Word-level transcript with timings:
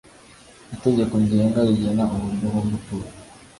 Itegeko 0.75 1.13
Ngenga 1.23 1.59
rigena 1.67 2.03
uburyo 2.15 2.45
bwo 2.53 2.61
gutura 2.69 3.07